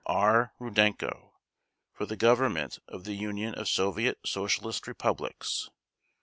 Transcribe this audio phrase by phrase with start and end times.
[0.01, 0.51] /s/ R.
[0.59, 1.33] RUDENKO
[1.93, 5.69] For the Government of the Union of Soviet Socialist Republics.